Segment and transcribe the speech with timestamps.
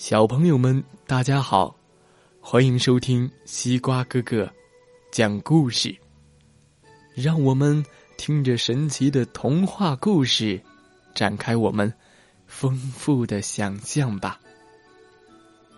[0.00, 1.76] 小朋友们，大家好，
[2.40, 4.50] 欢迎收听西瓜哥哥
[5.12, 5.94] 讲故事。
[7.14, 7.84] 让我们
[8.16, 10.58] 听着神奇的童话故事，
[11.14, 11.92] 展开我们
[12.46, 14.40] 丰富的想象吧。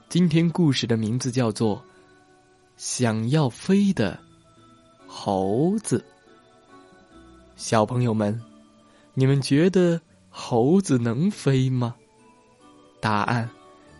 [0.09, 1.79] 今天故事的名字叫做
[2.77, 4.17] 《想要飞的
[5.05, 5.99] 猴子》。
[7.57, 8.41] 小朋友们，
[9.15, 10.01] 你们觉得
[10.31, 11.97] 猴子能飞吗？
[13.01, 13.51] 答案。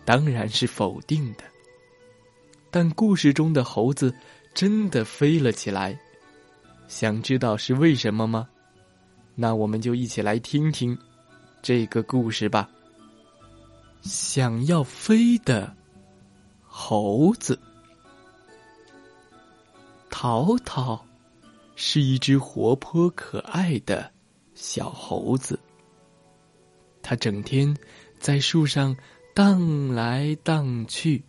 [0.05, 1.43] 当然是否定的。
[2.69, 4.13] 但故事中的猴子
[4.53, 5.99] 真的飞了起来，
[6.87, 8.49] 想知道是为什么吗？
[9.35, 10.97] 那我们就一起来听听
[11.61, 12.69] 这个故事吧。
[14.01, 15.75] 想要飞的
[16.61, 17.59] 猴子，
[20.09, 21.05] 淘淘
[21.75, 24.11] 是一只活泼可爱的
[24.55, 25.59] 小猴子，
[27.01, 27.75] 它整天
[28.19, 28.95] 在树上。
[29.33, 31.23] 荡来荡去，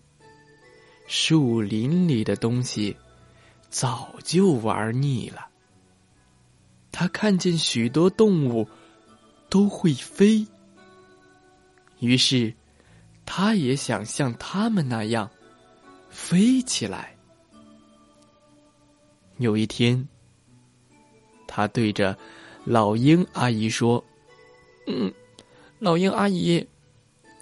[1.06, 2.94] 树林里的东西
[3.70, 5.48] 早就玩腻了。
[6.92, 8.68] 他看见许多动物
[9.48, 10.46] 都会飞，
[12.00, 12.52] 于是
[13.24, 15.30] 他也想像他们那样
[16.10, 17.16] 飞起来。
[19.38, 20.06] 有一天，
[21.46, 22.16] 他对着
[22.66, 24.04] 老鹰阿姨说
[24.86, 25.10] ：“嗯，
[25.78, 26.64] 老鹰阿姨。”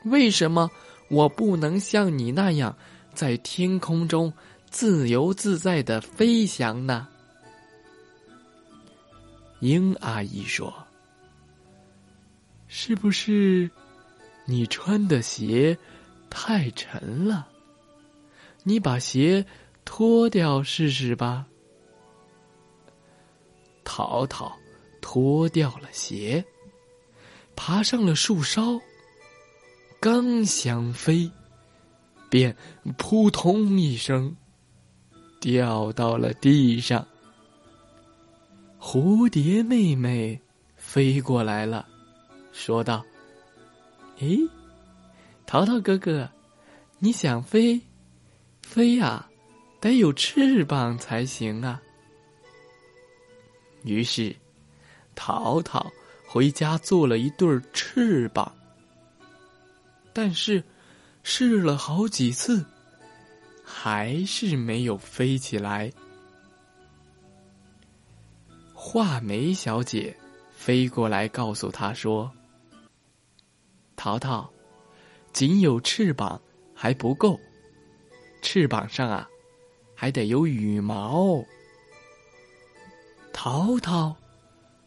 [0.05, 0.71] 为什么
[1.09, 2.77] 我不能像你那样
[3.15, 4.33] 在天空中
[4.71, 7.09] 自由自在的飞翔呢？
[9.61, 10.75] 鹰阿姨说
[12.67, 13.71] ：“是不是
[14.45, 15.77] 你穿的鞋
[16.29, 17.47] 太沉了？
[18.65, 19.45] 你把鞋
[19.85, 21.47] 脱掉试试吧。”
[23.85, 24.57] 淘淘
[25.01, 26.45] 脱掉了鞋，
[27.55, 28.81] 爬上了树梢。
[30.03, 31.31] 刚想飞，
[32.29, 32.57] 便
[32.99, 34.35] 扑通一声
[35.41, 37.07] 掉到了地上。
[38.81, 40.41] 蝴蝶妹妹
[40.75, 41.87] 飞过来了，
[42.53, 43.05] 说道
[44.19, 44.41] ：“诶，
[45.47, 46.29] 淘淘哥哥，
[46.99, 47.81] 你想飞？
[48.61, 49.31] 飞呀，
[49.81, 51.81] 得有翅膀才行啊。”
[53.87, 54.35] 于是，
[55.15, 55.93] 淘淘
[56.27, 58.53] 回家做了一对翅膀。
[60.13, 60.63] 但是，
[61.23, 62.65] 试了好几次，
[63.65, 65.93] 还是没有飞起来。
[68.75, 70.15] 画眉小姐
[70.51, 72.31] 飞过来告诉他说
[73.97, 74.53] ：“淘淘，
[75.33, 76.41] 仅有翅膀
[76.75, 77.39] 还不够，
[78.43, 79.29] 翅膀上啊，
[79.95, 81.43] 还得有羽毛。”
[83.33, 84.15] 淘淘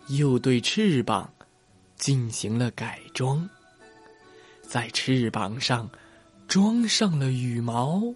[0.10, 1.34] 又对翅膀
[1.96, 3.50] 进行了改装。
[4.68, 5.90] 在翅膀上
[6.48, 8.14] 装上了羽毛，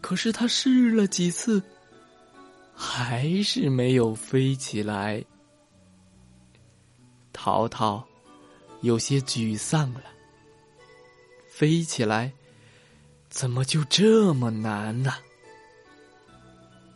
[0.00, 1.62] 可是他试了几次，
[2.74, 5.24] 还是没有飞起来。
[7.32, 8.06] 淘淘
[8.82, 10.02] 有些沮丧了，
[11.48, 12.32] 飞起来
[13.28, 15.14] 怎么就这么难呢？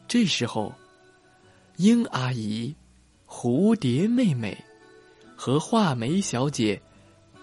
[0.07, 0.75] 这时候，
[1.77, 2.75] 鹰阿姨、
[3.27, 4.57] 蝴蝶妹妹
[5.37, 6.81] 和画眉小姐。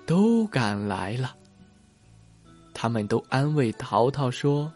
[0.07, 1.35] 都赶来了，
[2.73, 4.71] 他们都安慰淘淘说：“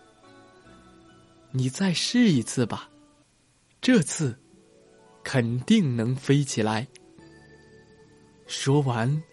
[1.51, 2.89] 你再试一次吧，
[3.79, 4.37] 这次
[5.23, 6.85] 肯定能飞起来。”
[8.45, 9.23] 说完，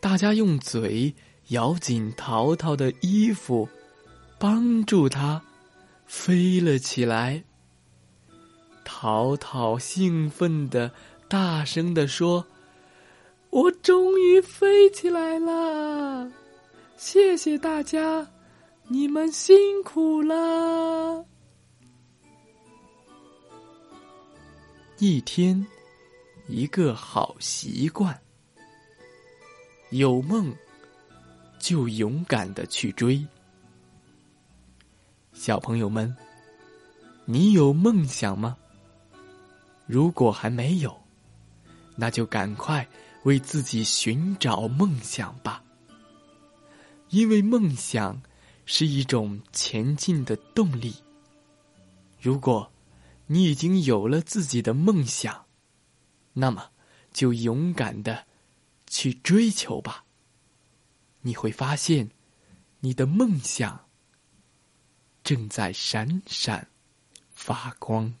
[0.00, 1.12] 大家用嘴
[1.48, 3.68] 咬紧淘淘的衣服，
[4.38, 5.42] 帮助他
[6.06, 7.42] 飞了起来。
[8.84, 10.92] 淘淘兴奋的
[11.28, 12.46] 大声的说。
[13.52, 16.26] 我终于飞起来了！
[16.96, 18.26] 谢谢大家，
[18.88, 21.22] 你们辛苦了。
[24.96, 25.66] 一天，
[26.48, 28.18] 一个好习惯，
[29.90, 30.50] 有梦
[31.58, 33.22] 就勇敢的去追。
[35.34, 36.16] 小朋友们，
[37.26, 38.56] 你有梦想吗？
[39.84, 41.01] 如果还没有，
[41.96, 42.88] 那就赶快。
[43.24, 45.62] 为自己寻找梦想吧，
[47.10, 48.20] 因为梦想
[48.66, 50.96] 是一种前进的动力。
[52.20, 52.72] 如果
[53.28, 55.46] 你已经有了自己的梦想，
[56.32, 56.72] 那么
[57.12, 58.26] 就勇敢的
[58.88, 60.04] 去追求吧。
[61.20, 62.10] 你会发现，
[62.80, 63.86] 你的梦想
[65.22, 66.66] 正在闪闪
[67.30, 68.12] 发光。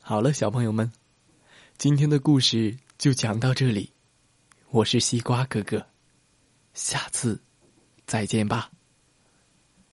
[0.00, 0.90] 好了，小朋友们。
[1.80, 3.90] 今天的故事就讲到这里，
[4.68, 5.82] 我是西瓜哥哥，
[6.74, 7.40] 下次
[8.06, 8.70] 再见吧。